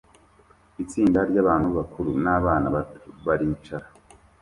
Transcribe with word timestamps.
Itsinda 0.83 1.19
ryabantu 1.29 1.67
bakuru 1.77 2.09
nabana 2.23 2.67
bato 2.75 3.07
baricara 3.25 3.87